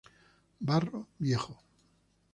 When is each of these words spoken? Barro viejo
Barro 0.61 1.05
viejo 1.19 1.61